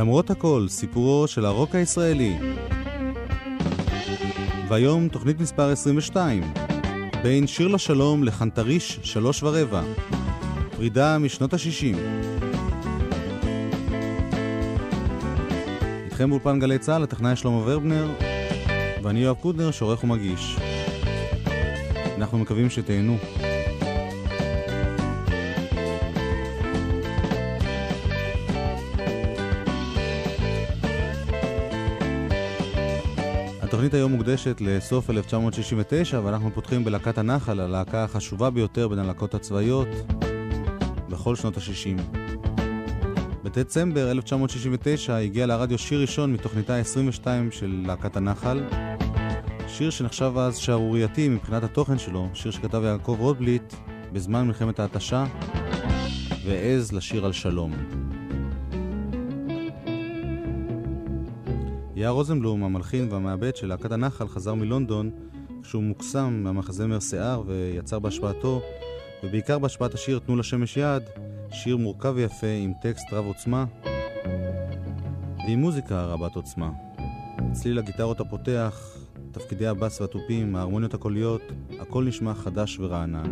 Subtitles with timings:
[0.00, 2.38] למרות הכל, סיפורו של הרוק הישראלי.
[4.68, 6.52] והיום תוכנית מספר 22,
[7.22, 9.82] בין שיר לשלום לחנטריש שלוש ורבע,
[10.76, 11.96] פרידה משנות ה-60.
[16.04, 18.08] איתכם באולפן גלי צה"ל, הטכנאי שלמה ורבנר,
[19.02, 20.56] ואני יואב קודנר, שעורך ומגיש.
[22.16, 23.16] אנחנו מקווים שתהנו.
[33.80, 39.88] התוכנית היום מוקדשת לסוף 1969 ואנחנו פותחים בלהקת הנחל, הלהקה החשובה ביותר בין הלהקות הצבאיות
[41.08, 42.18] בכל שנות ה-60.
[43.44, 48.62] בדצמבר 1969 הגיע לרדיו שיר ראשון מתוכניתה 22 של להקת הנחל.
[49.68, 53.74] שיר שנחשב אז שערורייתי מבחינת התוכן שלו, שיר שכתב יעקב רוטבליט
[54.12, 55.24] בזמן מלחמת ההתשה,
[56.44, 57.72] והעז לשיר על שלום.
[62.00, 65.10] יאיר רוזנבלום, המלחין והמעבד של להקת הנחל, חזר מלונדון
[65.62, 68.60] כשהוא מוקסם מהמחזמר שיער ויצר בהשפעתו,
[69.24, 71.02] ובעיקר בהשפעת השיר "תנו לשמש יד",
[71.52, 73.64] שיר מורכב ויפה עם טקסט רב עוצמה
[75.46, 76.70] ועם מוזיקה רבת עוצמה.
[77.52, 78.96] צליל הגיטרות הפותח,
[79.32, 81.42] תפקידי הבאס והתופים, ההרמוניות הקוליות,
[81.80, 83.30] הכל נשמע חדש ורענן.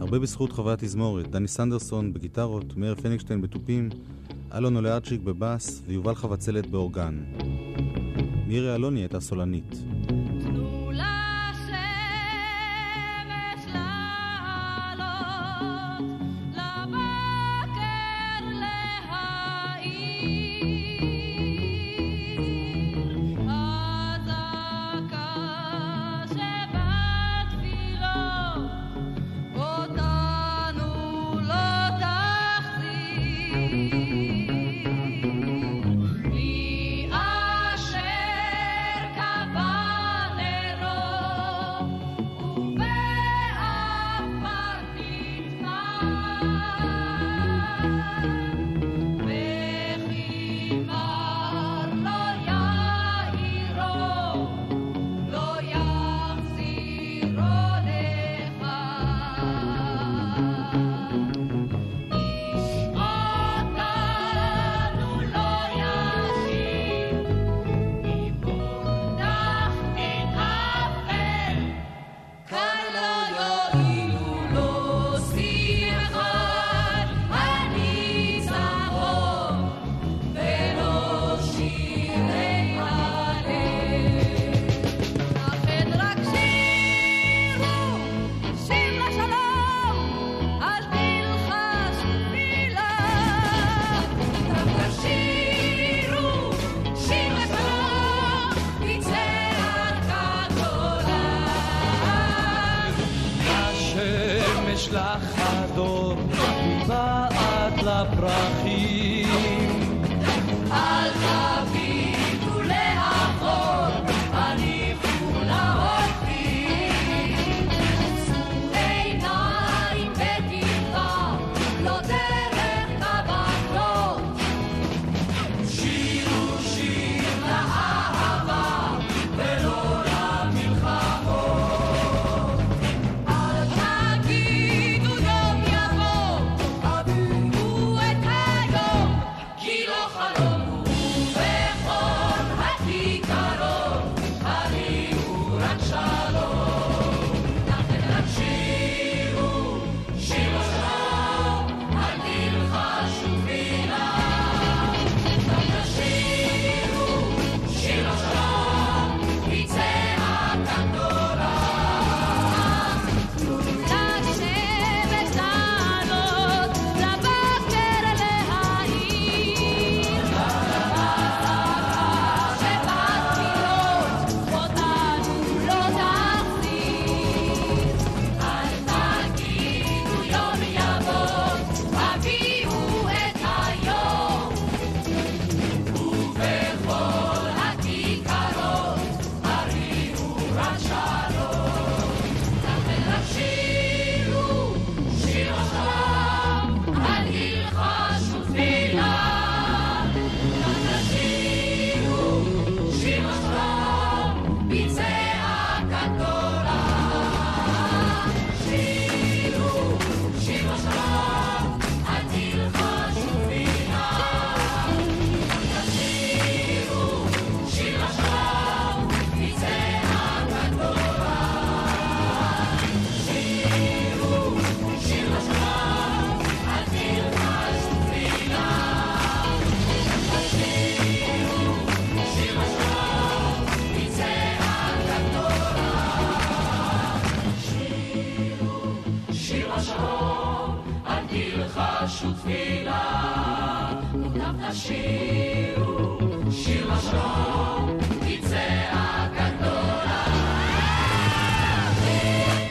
[0.00, 3.88] הרבה בזכות חברי התזמורת, דני סנדרסון בגיטרות, מאיר פניגשטיין בתופים,
[4.52, 7.18] אלון אוליארצ'יק בבאס ויובל חבצלת באורגן.
[8.46, 9.93] מירי אלוני הייתה סולנית.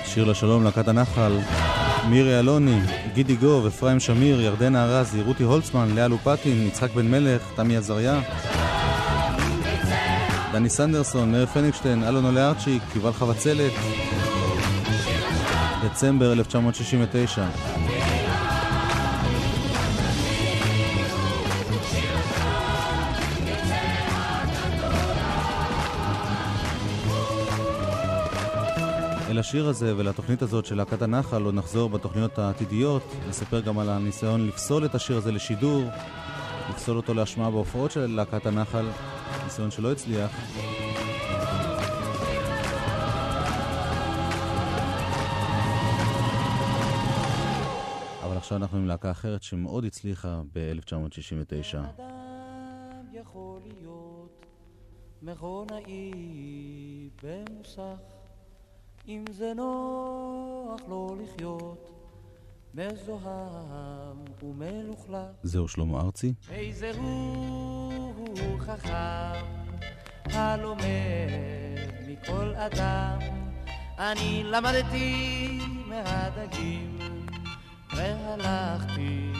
[0.05, 1.39] שיר לשלום, להקת הנחל,
[2.09, 2.79] מירי אלוני,
[3.13, 8.21] גידי גוב, אפרים שמיר, ירדנה ארזי, רותי הולצמן, לאה לופטין, יצחק בן מלך, תמי עזריה,
[10.51, 13.71] דני סנדרסון, מאיר פניגשטיין, אלון עולה ארצ'יק, יובל חבצלת,
[15.83, 17.43] דצמבר 1969
[29.33, 33.89] אל השיר הזה ולתוכנית הזאת של להקת הנחל עוד נחזור בתוכניות העתידיות, נספר גם על
[33.89, 35.83] הניסיון לפסול את השיר הזה לשידור,
[36.69, 38.85] לפסול אותו להשמעה בהופעות של להקת הנחל,
[39.43, 40.31] ניסיון שלא הצליח.
[48.23, 51.77] אבל עכשיו אנחנו עם להקה אחרת שמאוד הצליחה ב-1969.
[55.21, 56.11] מכונאי
[57.23, 58.12] במוסך
[59.07, 61.89] אם זה נוח לא לחיות
[62.73, 65.27] מזוהם ומלוכלך.
[65.43, 66.33] זהו שלמה ארצי.
[66.51, 69.45] איזה הוא חכם
[70.25, 70.83] הלומד
[72.07, 73.19] מכל אדם
[73.99, 76.97] אני למדתי מהדגים
[77.97, 79.31] והלכתי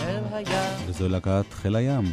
[0.00, 0.86] אל הים.
[0.86, 2.04] וזו להקת חיל הים.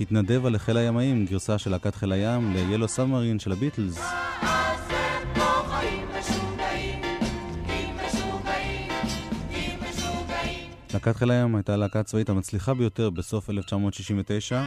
[0.00, 4.00] התנדב על לחיל הימאים, גרסה של להקת חיל הים ל-Yellow Submarine של הביטלס.
[10.94, 14.64] להקת חיל הים הייתה הלהקה הצבאית המצליחה ביותר בסוף 1969.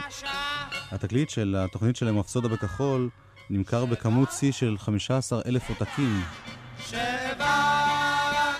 [0.90, 3.08] התקליט של התוכנית שלהם, הפסודה בכחול,
[3.50, 6.20] נמכר בכמות שיא של 15 אלף עותקים.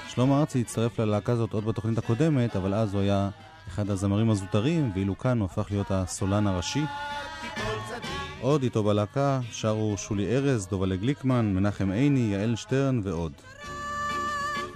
[0.08, 3.30] שלמה ארצי הצטרף ללהקה הזאת עוד בתוכנית הקודמת, אבל אז הוא היה
[3.68, 6.82] אחד הזמרים הזוטרים, ואילו כאן הוא הפך להיות הסולן הראשי.
[8.40, 13.32] עוד איתו בלהקה שרו שולי ארז, דובלה גליקמן, מנחם עיני, יעל שטרן ועוד.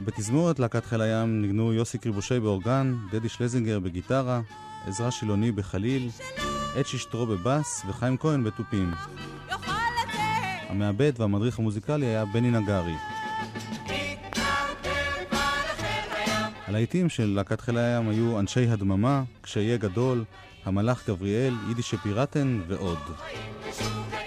[0.00, 4.40] בתזמורת להקת חיל הים ניגנו יוסי קריבושי באורגן, דדי שלזינגר בגיטרה,
[4.86, 6.10] עזרא שילוני בחליל,
[6.80, 8.92] אצ'י שטרו בבאס וחיים כהן בתופים.
[10.68, 12.94] המעבד והמדריך המוזיקלי היה בני נגרי.
[16.66, 20.24] הלהיטים של להקת חיל הים היו אנשי הדממה, קשיי גדול,
[20.64, 22.98] המלאך גבריאל, יידיש פיראטן ועוד.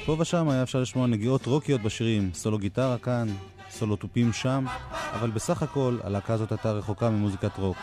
[0.06, 3.28] פה ושם היה אפשר לשמוע נגיעות רוקיות בשירים, סולו גיטרה כאן,
[3.70, 4.66] סולו תופים שם,
[5.14, 7.78] אבל בסך הכל הלהקה הזאת הייתה רחוקה ממוזיקת רוק.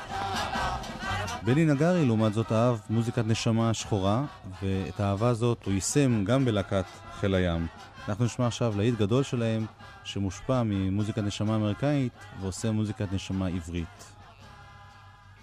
[1.43, 4.25] בני נגרי לעומת זאת אהב מוזיקת נשמה שחורה,
[4.62, 6.85] ואת האהבה הזאת הוא יישם גם בלהקת
[7.21, 7.67] חיל הים.
[8.09, 9.67] אנחנו נשמע עכשיו להיט גדול שלהם,
[10.05, 14.13] שמושפע ממוזיקת נשמה אמריקאית ועושה מוזיקת נשמה עברית.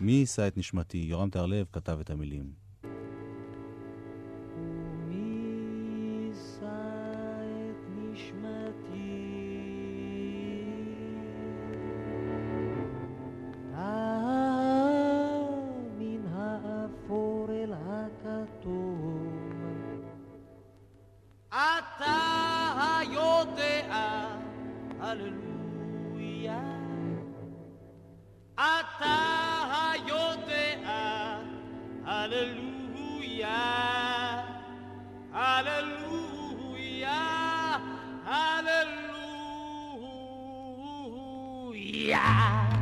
[0.02, 0.98] מי יישא את נשמתי?
[0.98, 2.61] יורם תהרלב כתב את המילים.
[42.02, 42.81] Hallelujah.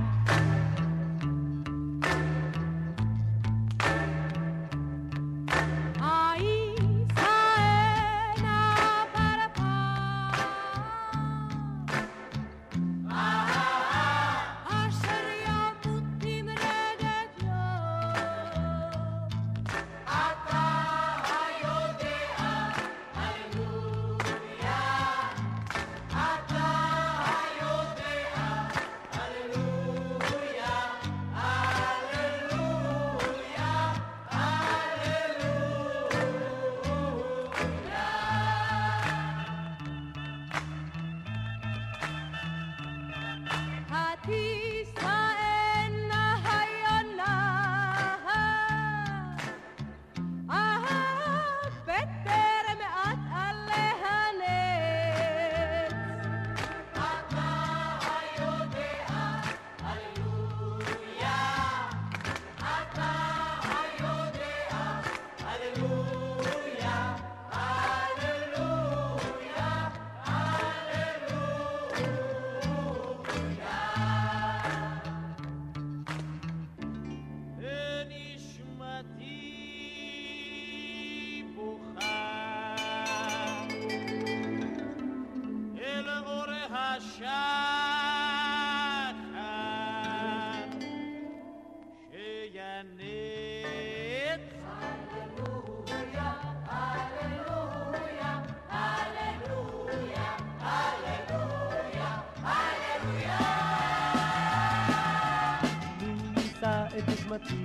[107.08, 107.56] נשמתי,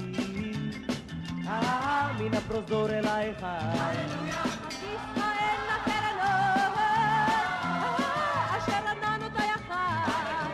[1.49, 3.38] אה, מן הפרוזדור אלייך.
[3.43, 4.43] הללויה.
[10.25, 10.47] הללויה,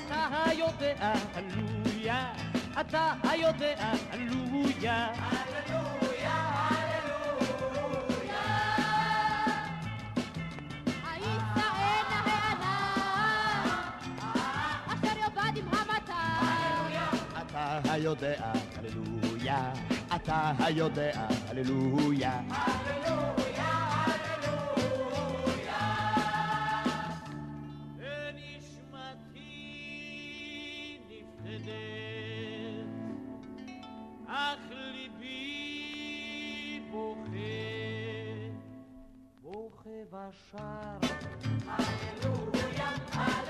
[0.00, 0.94] אתה היודע,
[1.34, 2.32] הללויה.
[2.80, 3.74] אתה היודע,
[4.10, 5.12] הללויה,
[20.14, 22.40] אתה היודע, הללויה.
[40.10, 40.98] ושר.
[41.66, 43.49] הללויה, הללויה,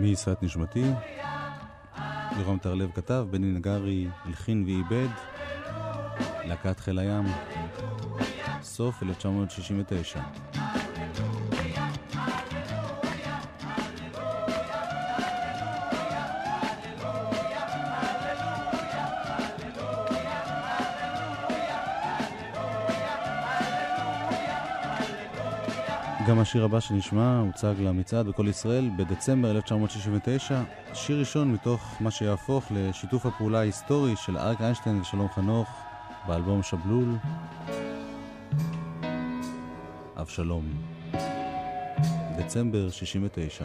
[0.00, 0.84] מי יישא את נשמתי?
[2.40, 5.08] ירום טרלב כתב, בני נגרי הלחין ואיבד,
[6.44, 7.24] להקת חיל הים,
[8.62, 10.20] סוף 1969.
[26.30, 30.62] גם השיר הבא שנשמע הוצג למצעד בכל ישראל בדצמבר 1969,
[30.94, 35.68] שיר ראשון מתוך מה שיהפוך לשיתוף הפעולה ההיסטורי של אריק איינשטיין ושלום חנוך
[36.26, 37.16] באלבום שבלול,
[40.16, 40.64] אבשלום,
[42.38, 43.64] דצמבר 69.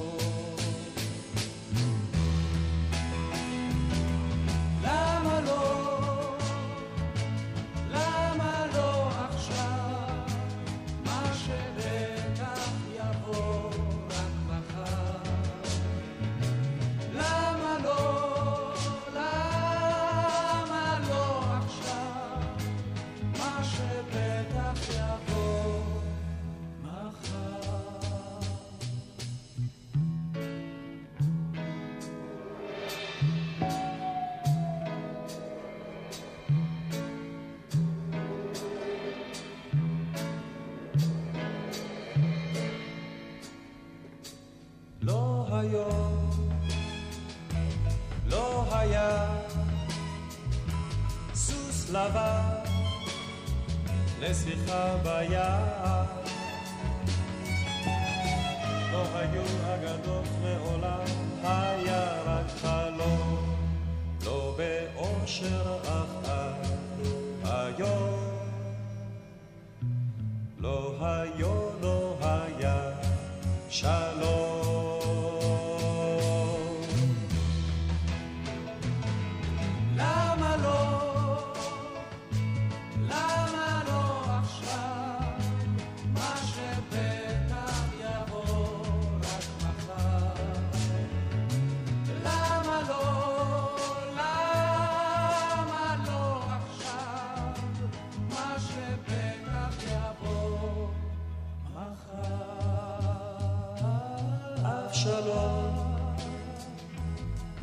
[105.01, 105.75] אבשלום,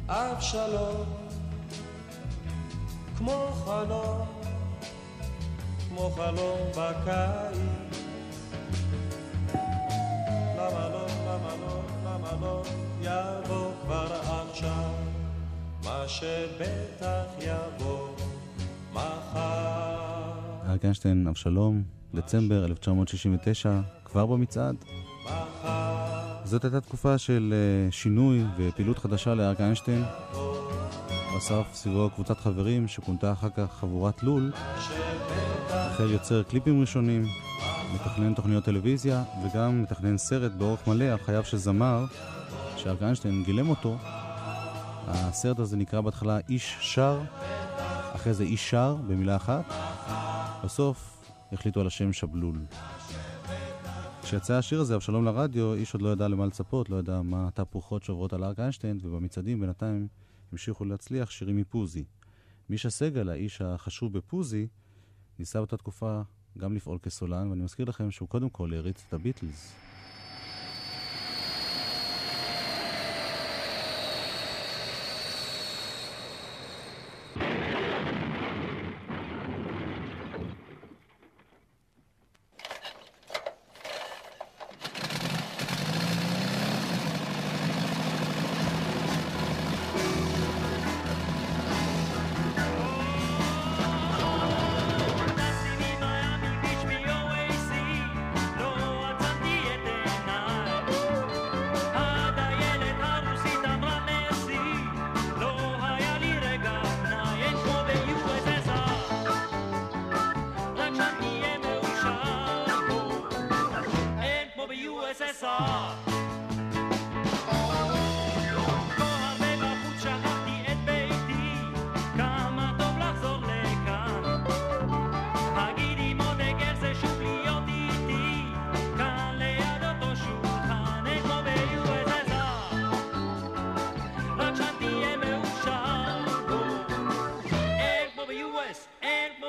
[0.09, 1.05] אבשלום,
[3.19, 4.27] כמו חלום,
[5.89, 7.59] כמו חלום בקיץ.
[10.57, 12.63] למה לא, למה לא, למה לא,
[13.01, 14.21] יבוא כבר
[14.51, 14.91] עכשיו,
[15.85, 18.09] מה שבטח יבוא
[18.93, 19.99] מחר.
[20.83, 21.83] איינשטיין, אבשלום,
[22.15, 24.77] דצמבר 1969, כבר במצעד.
[26.49, 30.05] זאת הייתה תקופה של אה, שינוי ופעילות חדשה לאריק איינשטיין.
[31.39, 34.53] אסף סביבו קבוצת חברים שכונתה אחר כך חבורת לול.
[35.71, 37.27] החל יוצר קליפים ראשונים,
[37.95, 42.05] מתכנן תוכניות טלוויזיה וגם מתכנן סרט באורך מלא על חייו של זמר
[42.77, 43.97] שאריק איינשטיין גילם אותו.
[45.07, 47.21] הסרט הזה נקרא בהתחלה איש שר,
[48.15, 49.65] אחרי זה איש שר במילה אחת.
[50.65, 52.59] בסוף החליטו על השם שבלול.
[54.29, 58.03] כשיצא השיר הזה, אבשלום לרדיו, איש עוד לא ידע למה לצפות, לא ידע מה התהפוכות
[58.03, 60.09] שעוברות על אריק איינשטיין, ובמצעדים בינתיים
[60.53, 62.05] המשיכו להצליח שירים מפוזי.
[62.71, 64.67] מישה סגל, האיש החשוב בפוזי,
[65.39, 66.21] ניסה באותה תקופה
[66.59, 69.88] גם לפעול כסולן, ואני מזכיר לכם שהוא קודם כל העריץ את הביטלס.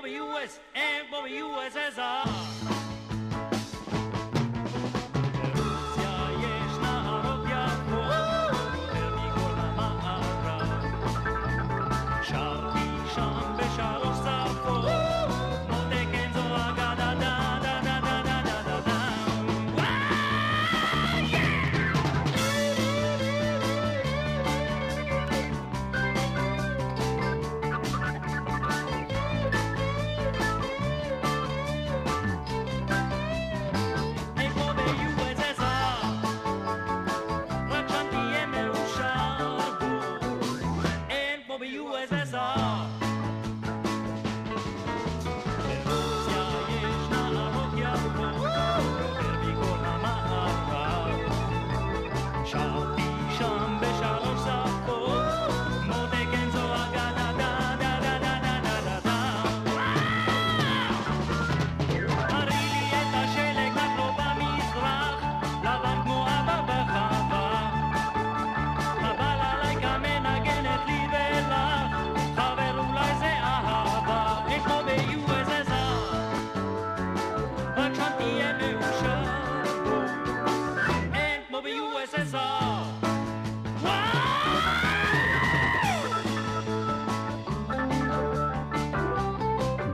[0.09, 0.59] U.S.
[0.75, 2.08] and W.S.S.R.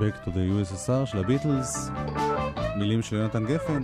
[0.06, 1.90] Back to the USSR של הביטלס,
[2.78, 3.82] מילים של יונתן גפן,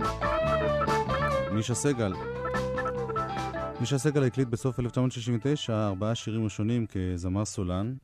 [1.52, 2.12] מישה סגל.
[3.80, 7.94] מישה סגל הקליט בסוף 1969 ארבעה שירים ראשונים כזמר סולן.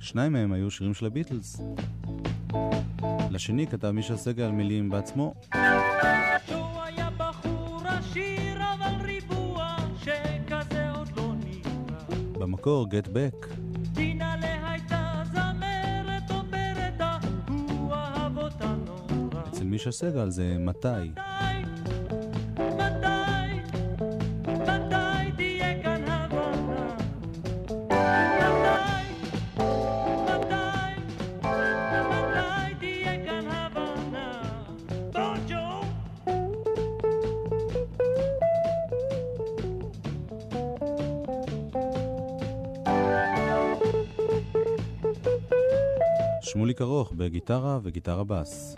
[0.00, 1.60] שניים מהם היו שירים של הביטלס.
[3.30, 5.34] לשני כתב מישה סגל מילים בעצמו.
[12.34, 13.63] לא במקור Get Back.
[33.24, 34.42] כאן הבנה?
[35.12, 35.80] בוא ג'ו!
[46.40, 48.76] שמוליק ארוך בגיטרה וגיטרה בס.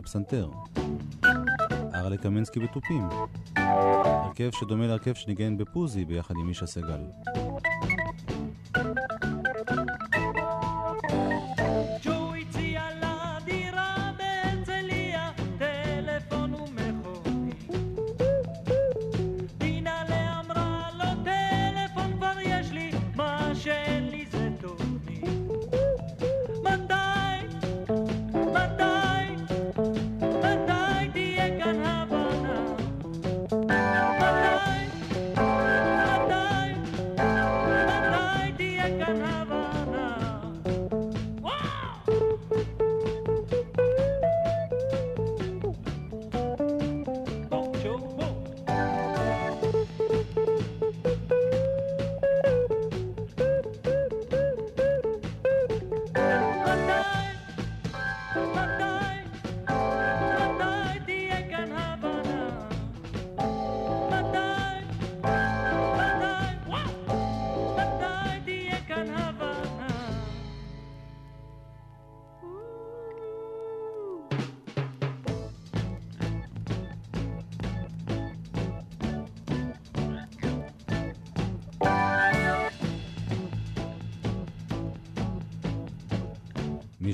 [0.00, 0.48] באורגן ופסנתר.
[1.94, 3.08] ארלה קמנסקי בתופים.
[3.56, 7.00] הרכב שדומה להרכב שניגן בפוזי ביחד עם מישה סגל.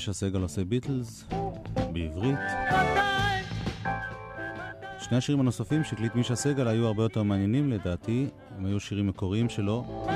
[0.09, 1.25] מישה סגל עושה ביטלס
[1.93, 2.39] בעברית.
[4.99, 9.49] שני השירים הנוספים שהקליט מישה סגל היו הרבה יותר מעניינים לדעתי, הם היו שירים מקוריים
[9.49, 10.07] שלו.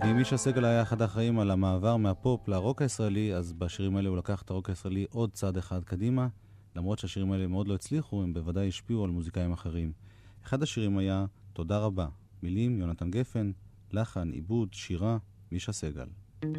[0.00, 4.16] ואם מישה סגל היה אחד האחראים על המעבר מהפופ לרוק הישראלי, אז בשירים האלה הוא
[4.16, 6.28] לקח את הרוק הישראלי עוד צעד אחד קדימה.
[6.76, 9.92] למרות שהשירים האלה מאוד לא הצליחו, הם בוודאי השפיעו על מוזיקאים אחרים.
[10.44, 12.06] אחד השירים היה "תודה רבה",
[12.42, 13.50] מילים יונתן גפן,
[13.92, 15.18] לחן, עיבוד, שירה,
[15.52, 16.06] מישה סגל.
[16.42, 16.50] יש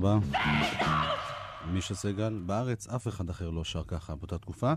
[0.00, 0.18] רבה.
[1.72, 4.72] מישה סגל, בארץ אף אחד אחר לא שר ככה באותה תקופה.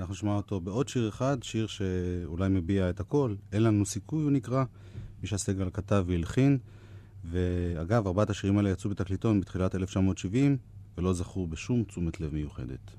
[0.00, 4.30] אנחנו נשמע אותו בעוד שיר אחד, שיר שאולי מביע את הכל, אין לנו סיכוי הוא
[4.30, 4.64] נקרא.
[5.22, 6.58] מישה סגל כתב והלחין,
[7.24, 10.56] ואגב, ארבעת השירים האלה יצאו בתקליטון בתחילת 1970,
[10.98, 12.90] ולא זכו בשום תשומת לב מיוחדת.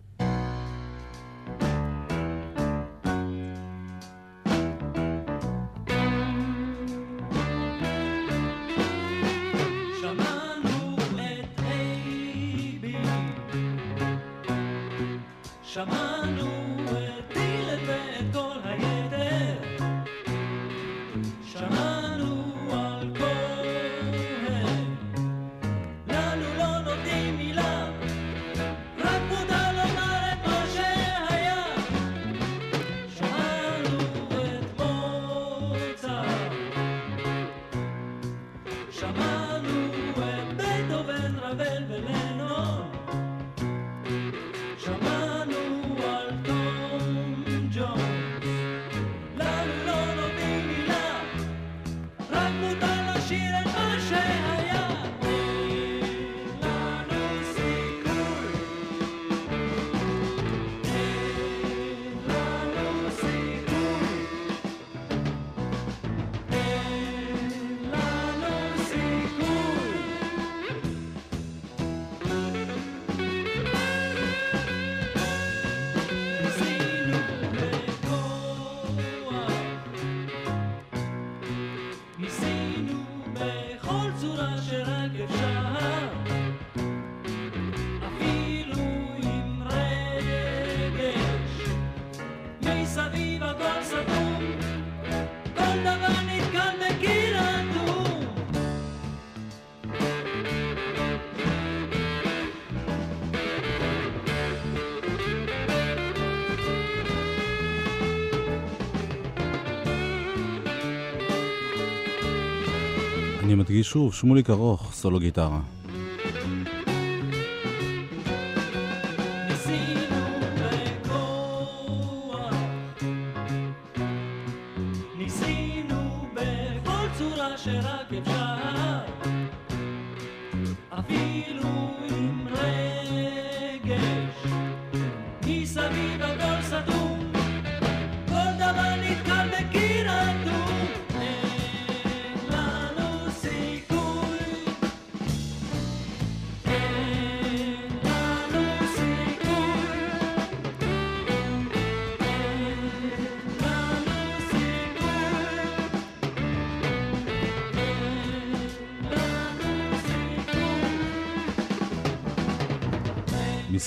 [113.91, 115.78] שוב, שמוליק ארוך, סולו גיטרה.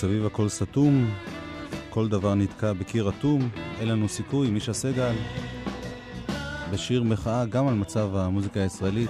[0.03, 1.09] מסביב הכל סתום,
[1.89, 5.15] כל דבר נתקע בקיר אטום, אין לנו סיכוי, מישה סגל.
[6.73, 9.09] בשיר מחאה גם על מצב המוזיקה הישראלית.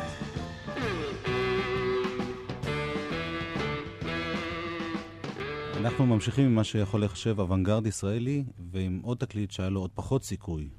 [5.78, 10.24] אנחנו ממשיכים עם מה שיכול להיחשב אוונגרד ישראלי, ועם עוד תקליט שהיה לו עוד פחות
[10.24, 10.70] סיכוי.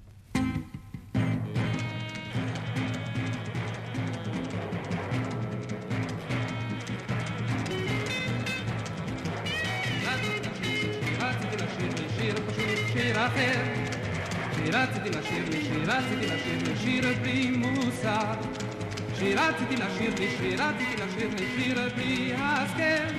[14.74, 16.26] רציתי לשיר לי, שרציתי
[16.72, 18.34] לשיר לי בלי מוסר.
[19.14, 23.14] שרציתי לשיר לי, שרציתי לשיר לי בלי השכל.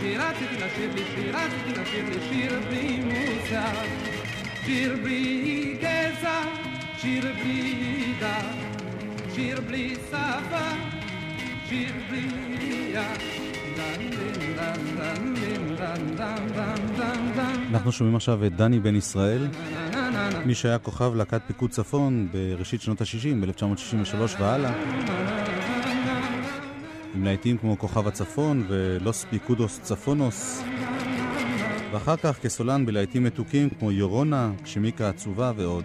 [0.00, 3.86] שרציתי לשיר לי, שרציתי לשיר לי בלי מוסר.
[4.64, 6.42] שיר בלי גזע,
[6.96, 8.82] שיר בלי דת,
[9.34, 10.70] שיר בלי שפה,
[11.68, 12.28] שיר בלי
[12.94, 13.42] יד.
[17.70, 19.48] אנחנו שומעים עכשיו את דני בן ישראל
[20.46, 24.72] מי שהיה כוכב להקת פיקוד צפון בראשית שנות ה-60, ב-1963 והלאה,
[27.14, 30.62] עם להיטים כמו כוכב הצפון ולוס פיקודוס צפונוס,
[31.92, 35.84] ואחר כך כסולן בלהיטים מתוקים כמו יורונה, כשמיקה עצובה ועוד.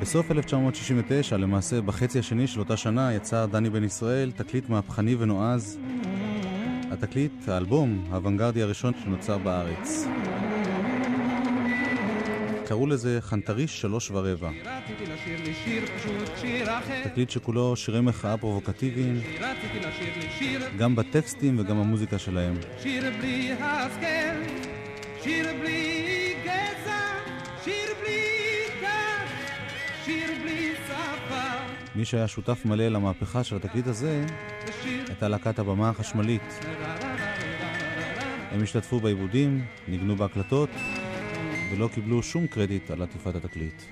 [0.00, 5.78] בסוף 1969, למעשה בחצי השני של אותה שנה, יצר דני בן ישראל תקליט מהפכני ונועז.
[6.90, 10.06] התקליט, האלבום, האוונגרדי הראשון שנוצר בארץ.
[12.66, 14.50] קראו לזה חנטריש שלוש ורבע.
[17.04, 19.20] תקליט שכולו שירי מחאה פרובוקטיביים,
[20.78, 22.54] גם בטקסטים וגם במוזיקה שלהם.
[22.82, 24.52] שיר בלי השכל,
[25.22, 27.00] שיר בלי גזע,
[27.64, 28.28] שיר בלי
[28.80, 29.28] דת,
[30.04, 31.42] שיר בלי שפה.
[31.94, 34.24] מי שהיה שותף מלא למהפכה של התקליט הזה,
[35.08, 36.64] הייתה להקת הבמה החשמלית.
[38.50, 40.70] הם השתתפו בעיבודים, ניגנו בהקלטות.
[41.70, 43.82] ולא קיבלו שום קרדיט על עטיפת התקליט.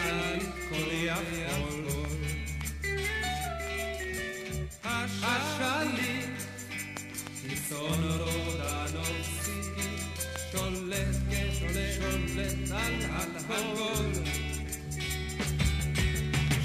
[0.00, 1.80] משל כל יכול.
[5.22, 6.30] השליט,
[7.48, 9.60] ניסון רודנובסקי,
[10.52, 14.04] שולט כן, כשולט על הכל.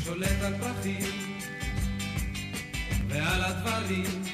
[0.04, 1.02] שולט על פרטים
[3.08, 4.25] ועל הדברים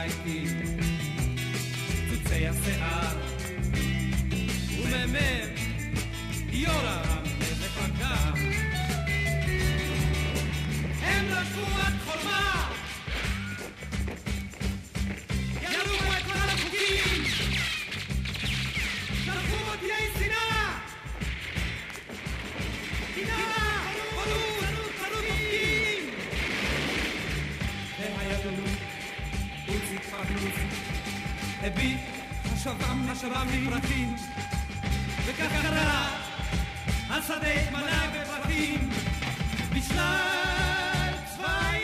[0.00, 0.44] הייתי
[2.10, 3.18] צוצי השיער
[4.82, 5.16] ומ"מ
[6.52, 7.19] יורם
[32.70, 34.14] שפעם נשרמים פרחים
[35.26, 36.16] וכך קרה
[37.10, 38.90] השדה מלא בפרחים
[39.76, 41.80] בשלל צבעים.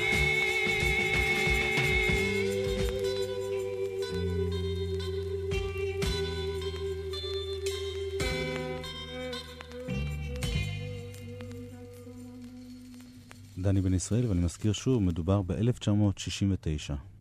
[13.59, 17.16] דני בן ישראל, ואני מזכיר שוב, מדובר ב-1969.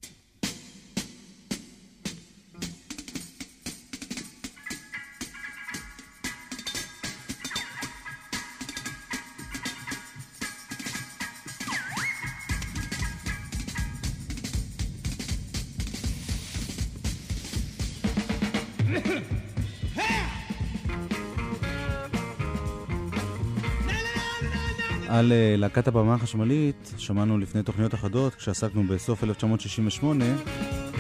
[26.98, 30.26] שמענו לפני תוכניות אחדות כשעסקנו בסוף 1968.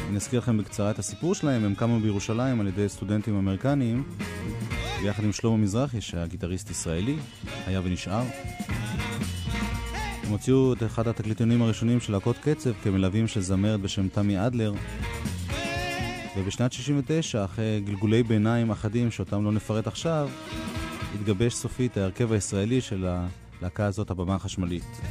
[0.09, 4.03] אני אזכיר לכם בקצרה את הסיפור שלהם, הם קמו בירושלים על ידי סטודנטים אמריקניים
[5.01, 7.15] ביחד עם שלמה מזרחי שהיה גיטריסט ישראלי,
[7.65, 8.23] היה ונשאר.
[10.23, 14.73] הם הוציאו את אחד התקליטונים הראשונים של להקות קצב כמלווים של זמרת בשם תמי אדלר
[16.37, 20.29] ובשנת 69, אחרי גלגולי ביניים אחדים שאותם לא נפרט עכשיו,
[21.15, 23.05] התגבש סופית ההרכב הישראלי של
[23.61, 25.01] הלהקה הזאת, הבמה החשמלית.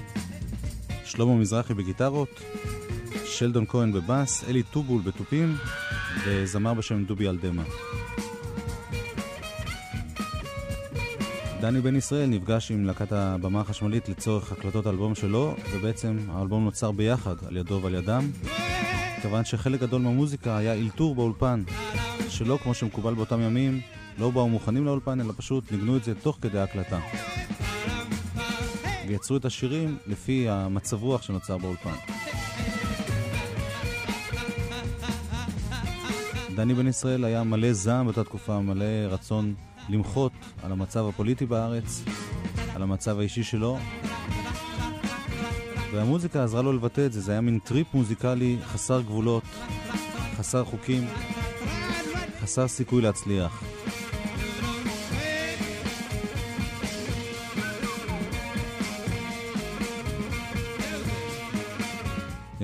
[1.04, 2.40] שלמה מזרחי בגיטרות,
[3.24, 5.56] שלדון כהן בבאס, אלי טובול בתופים
[6.24, 7.62] וזמר בשם דובי אלדמה.
[11.60, 16.90] דני בן ישראל נפגש עם להקת הבמה החשמלית לצורך הקלטות האלבום שלו, ובעצם האלבום נוצר
[16.90, 18.30] ביחד, על ידו ועל ידם,
[19.22, 21.62] כיוון שחלק גדול מהמוזיקה היה אלתור באולפן,
[22.28, 23.80] שלא כמו שמקובל באותם ימים,
[24.18, 26.98] לא באו מוכנים לאולפן, אלא פשוט ניגנו את זה תוך כדי ההקלטה.
[29.08, 31.94] ויצרו את השירים לפי המצב רוח שנוצר באולפן.
[36.56, 39.54] דני בן ישראל היה מלא זעם באותה תקופה, מלא רצון
[39.88, 40.32] למחות
[40.62, 42.04] על המצב הפוליטי בארץ,
[42.74, 43.78] על המצב האישי שלו.
[45.92, 49.44] והמוזיקה עזרה לו לבטא את זה, זה היה מין טריפ מוזיקלי חסר גבולות,
[50.36, 51.06] חסר חוקים,
[52.40, 53.62] חסר סיכוי להצליח.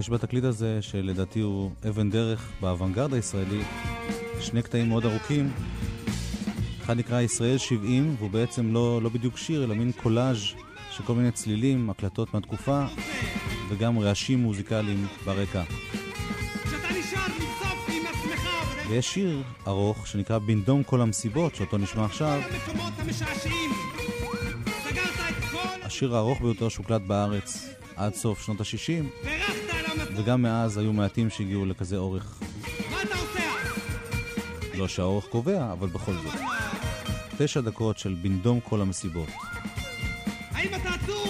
[0.00, 3.62] יש בתקליט הזה, שלדעתי הוא אבן דרך באוונגרד הישראלי,
[4.40, 5.50] שני קטעים מאוד ארוכים.
[6.82, 10.42] אחד נקרא ישראל 70, והוא בעצם לא, לא בדיוק שיר, אלא מין קולאז'
[10.90, 12.84] של כל מיני צלילים, הקלטות מהתקופה,
[13.68, 15.62] וגם רעשים מוזיקליים ברקע.
[18.88, 22.40] ויש שיר ארוך שנקרא בנדום כל המסיבות, שאותו נשמע עכשיו.
[25.82, 29.28] השיר הארוך ביותר שהוקלט בארץ עד סוף שנות ה-60,
[30.16, 32.40] וגם מאז היו מעטים שהגיעו לכזה אורך.
[34.74, 36.34] לא שהאורך קובע, אבל בכל זאת.
[37.38, 39.28] תשע דקות של בנדום כל המסיבות.
[40.52, 41.29] האם אתה עצוב?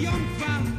[0.00, 0.69] והיום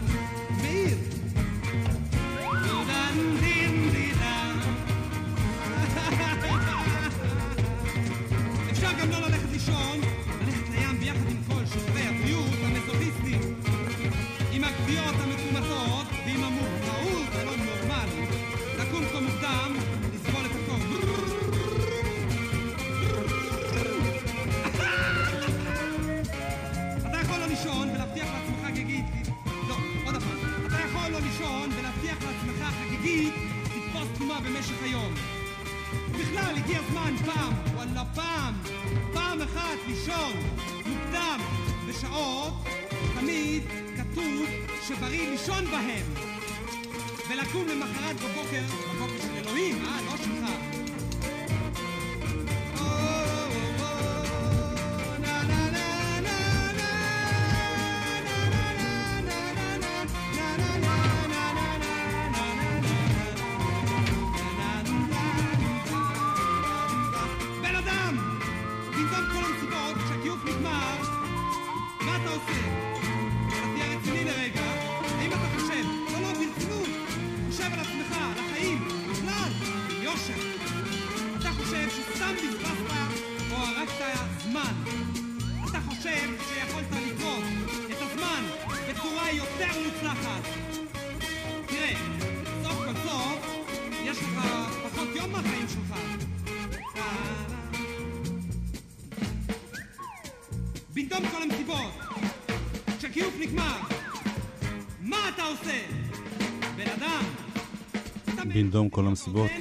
[108.71, 109.51] בנדום כל המסיבות.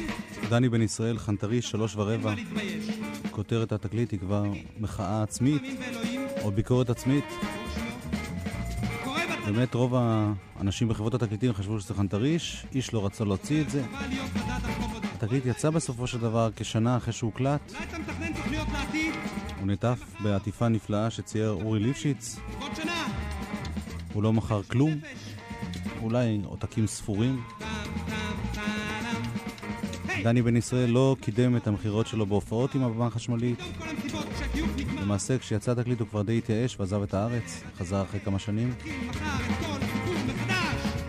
[0.48, 2.34] דני בן ישראל, חנטריש, שלוש ורבע.
[3.30, 4.44] כותרת התקליט היא כבר
[4.80, 5.62] מחאה עצמית,
[6.42, 7.24] או ביקורת עצמית.
[7.24, 7.40] ברור
[7.74, 9.04] שלא.
[9.04, 13.70] קורא בתנ"ך, באמת רוב האנשים בחברות התקליטים חשבו שזה חנטריש, איש לא רצה להוציא את
[13.70, 13.84] זה.
[15.14, 17.72] התקליט יצא בסופו של דבר כשנה אחרי שהוקלט.
[19.60, 22.36] הוא נעטף בעטיפה נפלאה שצייר אורי ליפשיץ.
[24.12, 25.00] הוא לא מכר כלום.
[26.02, 27.40] אולי עותקים ספורים.
[30.24, 33.58] דני בן ישראל לא קידם את המכירות שלו בהופעות עם הבמה החשמלית.
[35.02, 38.74] למעשה, כשיצא התקליט הוא כבר די התייאש ועזב את הארץ, חזר אחרי כמה שנים.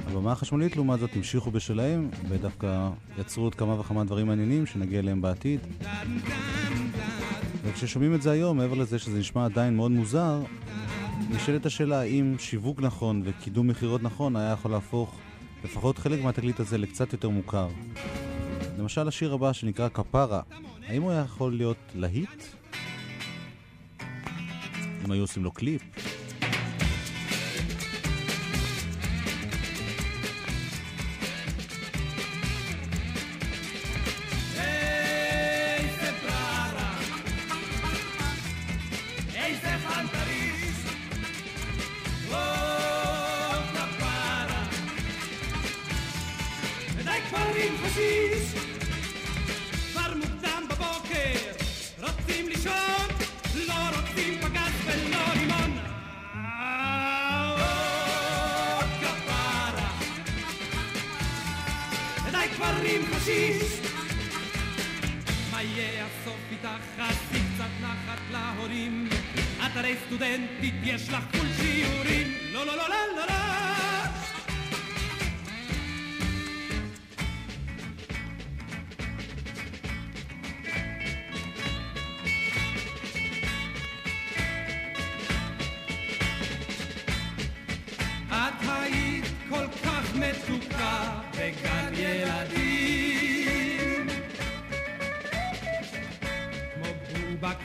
[0.08, 2.90] הבמה החשמלית, לעומת זאת, המשיכו בשלהם, ודווקא
[3.20, 5.60] יצרו עוד כמה וכמה דברים מעניינים שנגיע אליהם בעתיד.
[7.64, 10.42] וכששומעים את זה היום, מעבר לזה שזה נשמע עדיין מאוד מוזר,
[11.30, 15.16] נשאלת השאלה האם שיווק נכון וקידום מכירות נכון היה יכול להפוך
[15.64, 17.68] לפחות חלק מהתקליט הזה לקצת יותר מוכר.
[18.82, 20.42] למשל השיר הבא שנקרא כפרה,
[20.88, 22.44] האם הוא היה יכול להיות להיט?
[25.06, 25.82] אם היו עושים לו קליפ?
[70.62, 72.28] סטודנטית, יש לך כול שיעורים.
[72.54, 73.51] לא, לא, לא, לא, לא, לא.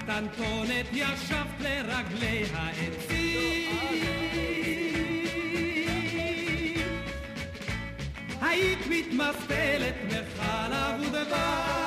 [0.07, 3.77] קטנטונת ישבת לרגלי העצים
[8.41, 11.86] היית מתמסטלת מחלב ודבש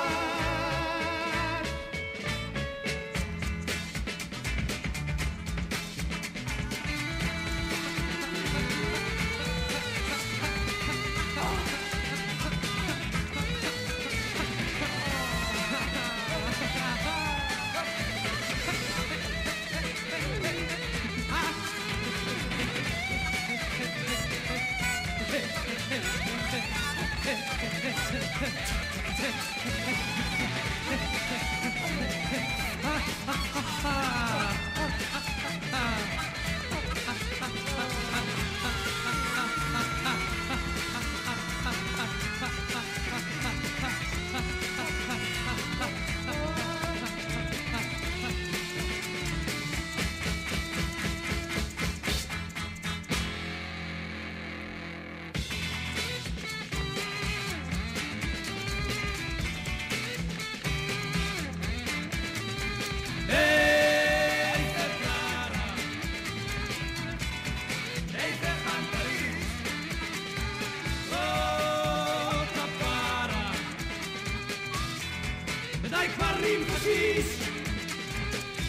[76.49, 77.25] ודי כבר עם חשיש,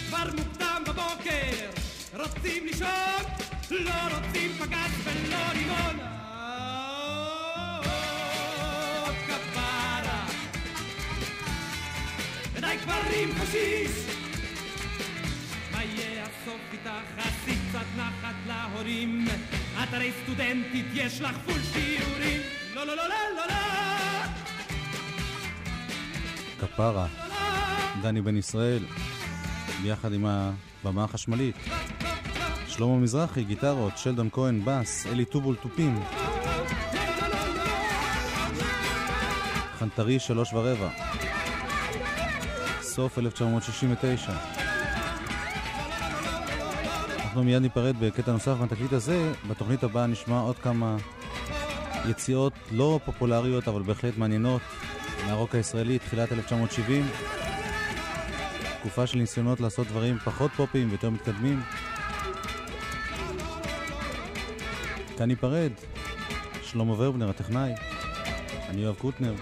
[0.09, 1.71] כבר מוקדם בבוקר,
[2.17, 3.25] רוצים לישון,
[3.71, 5.99] לא רוצים פגז ולא רימון.
[9.07, 10.27] עוד כפרה.
[12.61, 14.11] די כבר עם פשיסט.
[15.73, 16.91] מה יהיה הסוף איתך?
[17.19, 19.25] עשי קצת נחת להורים.
[19.83, 22.41] את הרי סטודנטית, יש לך פול שיעורים.
[22.75, 23.55] לא, לא, לא, לא, לא, לא.
[26.61, 27.07] כפרה,
[28.03, 28.83] דני בן ישראל,
[29.83, 31.57] ביחד עם הבמה החשמלית.
[32.69, 36.01] שלמה מזרחי, גיטרות, שלדון כהן, בס, אלי טובול, תופים.
[39.79, 40.89] חנטרי, שלוש ורבע.
[42.83, 44.33] סוף 1969.
[47.25, 49.33] אנחנו מיד ניפרד בקטע נוסף מהתקליט הזה.
[49.49, 50.97] בתוכנית הבאה נשמע עוד כמה
[52.11, 54.63] יציאות לא פופולריות, אבל בהחלט מעניינות,
[55.27, 57.07] מהרוק הישראלי, תחילת 1970.
[58.81, 61.61] תקופה של ניסיונות לעשות דברים פחות פופיים ויותר מתקדמים.
[65.19, 65.73] כאן ניפרד.
[66.63, 67.73] שלמה ורבנר, הטכנאי.
[68.69, 69.35] אני יואב קוטנר.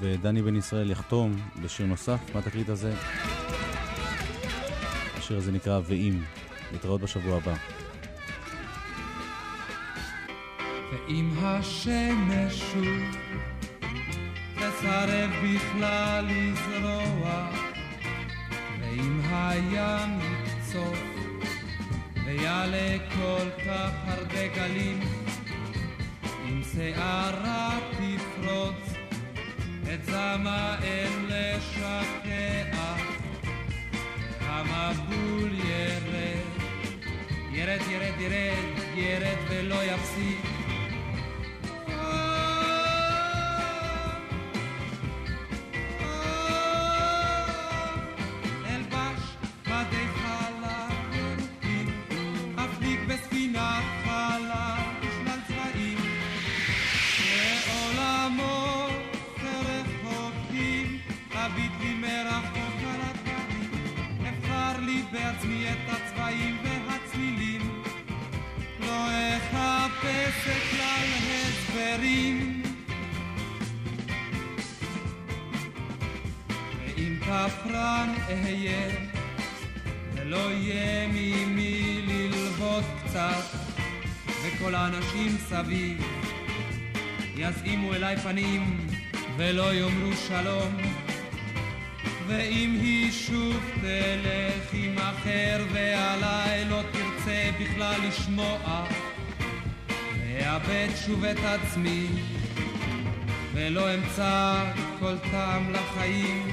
[0.00, 2.94] ודני בן ישראל יחתום בשיר נוסף מהתקליט הזה.
[5.18, 6.22] השיר הזה נקרא "ואם".
[6.72, 7.54] להתראות בשבוע הבא.
[10.92, 13.16] ואם השמש שוב
[14.56, 17.59] תסרב בכלל לזרוע, ואם
[19.48, 20.98] הים יקצוף
[22.24, 25.00] ויעלה כל כך הרבה גלים,
[26.44, 28.94] אם שערה תפרוץ
[29.94, 33.00] את זמה אין לשכח,
[34.40, 36.46] והמבול ירד,
[37.52, 40.59] ירד, ירד, ירד, ירד ולא יפסיק.
[88.30, 88.86] פנים,
[89.36, 90.76] ולא יאמרו שלום.
[92.26, 98.84] ואם היא שוב תלך עם אחר, ועליי לא תרצה בכלל לשמוע,
[100.18, 102.06] ואאבד שוב את עצמי,
[103.54, 104.64] ולא אמצא
[105.00, 106.49] כל טעם לחיים.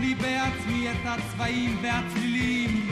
[0.00, 2.90] לי בעצמי את הצבעים והצלילים.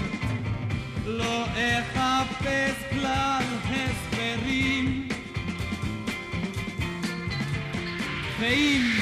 [1.06, 5.08] לא אחפש כלל הסברים.
[8.40, 8.95] ואם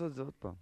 [0.00, 0.61] אני רוצה לעשות